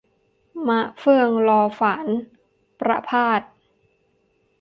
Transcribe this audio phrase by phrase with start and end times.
[0.67, 2.07] 'มะเฟืองรอฝาน'
[2.79, 3.41] ประภาส